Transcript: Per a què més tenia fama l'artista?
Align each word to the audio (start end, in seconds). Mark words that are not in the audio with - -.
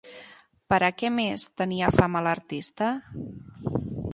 Per 0.73 0.79
a 0.87 0.89
què 1.01 1.11
més 1.17 1.45
tenia 1.63 1.91
fama 1.99 2.25
l'artista? 2.29 2.91